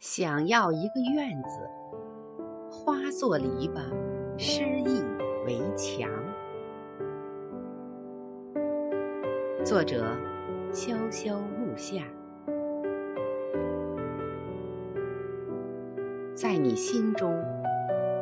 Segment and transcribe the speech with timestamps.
[0.00, 1.58] 想要一个院子，
[2.70, 3.80] 花做篱笆，
[4.38, 5.02] 诗意
[5.44, 6.08] 为墙。
[9.64, 10.04] 作者：
[10.72, 12.04] 潇潇木下。
[16.32, 17.34] 在你心中，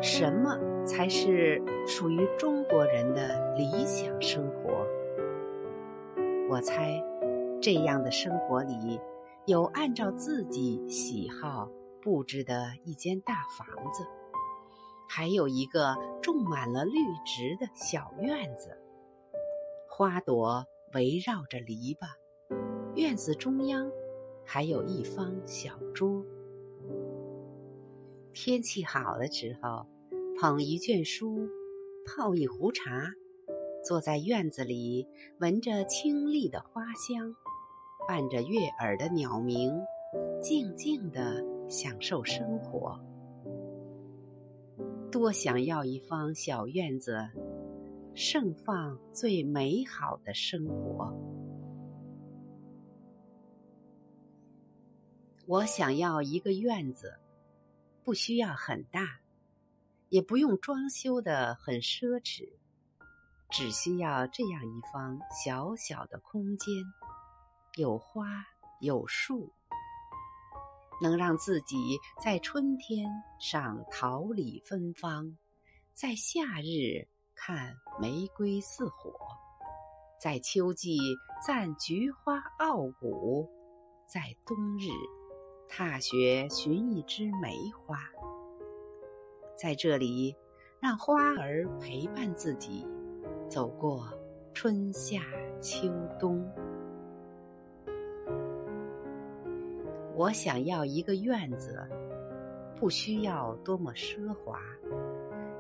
[0.01, 4.87] 什么才是属于中国人的理想生活？
[6.49, 7.05] 我猜，
[7.61, 8.99] 这样的生活里。
[9.47, 11.71] 有按照自己喜好
[12.03, 14.05] 布置的一间大房子，
[15.09, 18.77] 还有一个种满了绿植的小院子，
[19.89, 22.09] 花朵围绕着篱笆，
[22.97, 23.89] 院子中央
[24.45, 26.25] 还有一方小桌。
[28.33, 29.87] 天气好的时候，
[30.41, 31.49] 捧一卷书，
[32.05, 33.13] 泡一壶茶，
[33.85, 35.07] 坐在院子里，
[35.39, 37.37] 闻着清丽的花香。
[38.07, 39.73] 伴着悦耳的鸟鸣，
[40.41, 42.99] 静静地享受生活。
[45.11, 47.29] 多想要一方小院子，
[48.15, 51.13] 盛放最美好的生活。
[55.47, 57.15] 我想要一个院子，
[58.05, 59.21] 不需要很大，
[60.11, 62.49] 也不用装修的很奢侈，
[63.51, 66.69] 只需要这样一方小小的空间。
[67.77, 68.27] 有花
[68.81, 69.53] 有树，
[71.03, 73.07] 能让自己在春天
[73.39, 75.37] 赏桃李芬芳，
[75.93, 79.13] 在夏日看玫瑰似火，
[80.19, 80.97] 在秋季
[81.47, 83.47] 赞菊花傲骨，
[84.07, 84.89] 在冬日
[85.69, 87.99] 踏雪寻一枝梅花。
[89.55, 90.35] 在这里，
[90.81, 92.87] 让花儿陪伴自己，
[93.51, 94.11] 走过
[94.55, 95.21] 春夏
[95.61, 96.51] 秋冬。
[100.17, 101.79] 我想要一个院子，
[102.75, 104.59] 不需要多么奢华，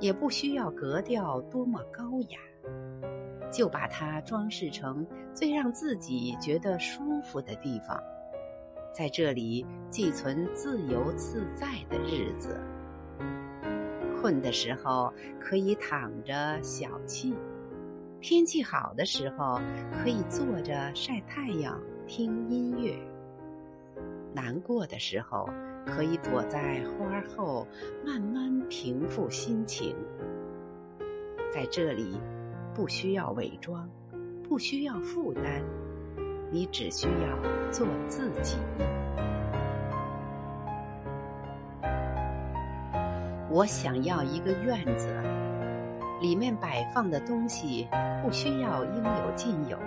[0.00, 2.38] 也不需要格调多么高雅，
[3.52, 8.02] 就把它装饰成最让自己觉得舒服的地方，
[8.90, 12.58] 在这里寄存自由自在的日子。
[14.18, 17.34] 困的时候可以躺着小憩，
[18.22, 19.60] 天气好的时候
[20.02, 22.96] 可以坐着晒太阳听音乐。
[24.36, 25.48] 难过的时候，
[25.86, 27.66] 可以躲在花后，
[28.04, 29.96] 慢慢平复心情。
[31.50, 32.20] 在这里，
[32.74, 33.88] 不需要伪装，
[34.46, 35.62] 不需要负担，
[36.50, 38.58] 你只需要做自己。
[43.48, 45.08] 我想要一个院子，
[46.20, 47.88] 里面摆放的东西
[48.22, 49.78] 不需要应有尽有，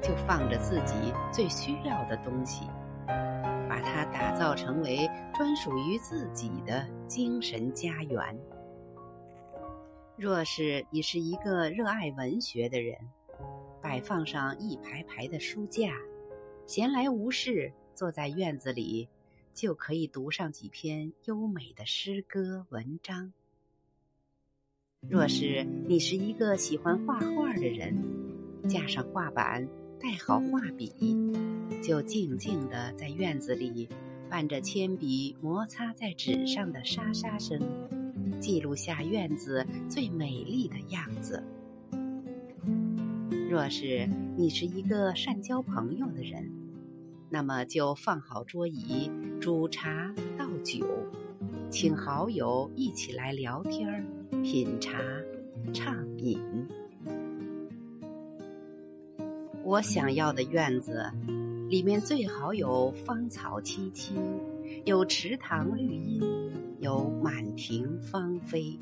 [0.00, 2.70] 就放着自己最需要的东西。
[3.74, 8.38] 把它打造成为专属于自己的精神家园。
[10.16, 12.96] 若是你是一个热爱文学的人，
[13.82, 15.92] 摆放上一排排的书架，
[16.66, 19.08] 闲来无事坐在院子里，
[19.52, 23.32] 就可以读上几篇优美的诗歌文章。
[25.00, 27.92] 若是你是一个喜欢画画的人，
[28.68, 29.68] 架上画板，
[30.04, 30.92] 带好画笔。
[31.82, 33.88] 就静静地在院子里，
[34.28, 37.58] 伴着铅笔摩擦在纸上的沙沙声，
[38.38, 41.42] 记录下院子最美丽的样子。
[43.48, 44.06] 若是
[44.36, 46.52] 你是一个善交朋友的人，
[47.30, 49.10] 那么就放好桌椅，
[49.40, 50.86] 煮茶倒酒，
[51.70, 54.06] 请好友一起来聊天、
[54.42, 55.00] 品茶、
[55.72, 56.38] 畅饮。
[59.64, 61.10] 我想要的院子。
[61.68, 64.12] 里面最好有芳草萋萋，
[64.84, 66.20] 有池塘绿荫，
[66.78, 68.78] 有满庭芳菲。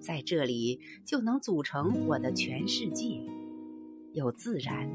[0.00, 3.20] 在这里就能组成我的全世界，
[4.14, 4.90] 有自然，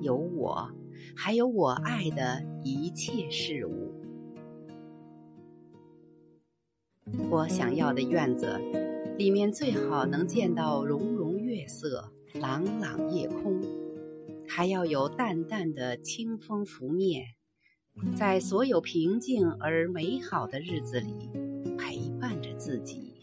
[0.00, 0.68] 有我，
[1.14, 3.94] 还有我爱的一切事物。
[7.30, 8.60] 我想要的院子，
[9.16, 13.62] 里面最好能见到融融月色，朗朗夜空。
[14.52, 17.24] 还要有淡淡的清风拂面，
[18.16, 21.30] 在所有平静而美好的日子里
[21.78, 23.14] 陪伴着自己。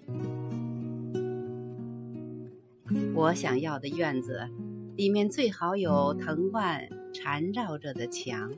[3.13, 4.47] 我想要的院子，
[4.95, 8.53] 里面最好有藤蔓缠绕着的墙，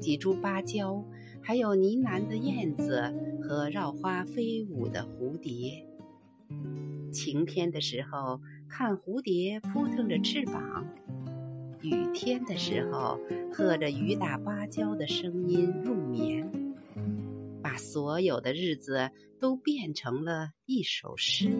[0.00, 1.04] 几株芭蕉，
[1.40, 5.86] 还有呢喃的燕子和绕花飞舞的蝴蝶。
[7.12, 10.84] 晴天的时候，看蝴蝶扑腾着翅膀。
[11.84, 13.20] 雨天的时候，
[13.52, 16.50] 和着雨打芭蕉的声音入眠。
[17.62, 21.50] 把所有的日子都变成了一首诗。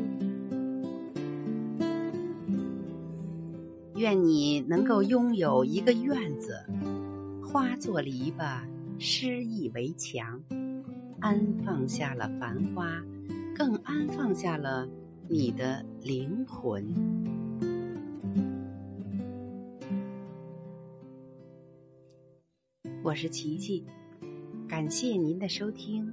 [3.97, 6.65] 愿你能够拥有一个院子，
[7.43, 8.61] 花作篱笆，
[8.99, 10.43] 诗意为墙，
[11.21, 13.03] 安放下了繁花，
[13.55, 14.89] 更安放下了
[15.29, 17.34] 你的灵魂。
[23.05, 23.85] 我是琪琪，
[24.67, 26.11] 感谢您的收听，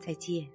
[0.00, 0.48] 再见。